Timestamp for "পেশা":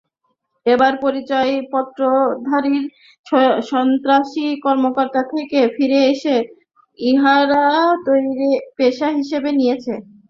8.77-9.07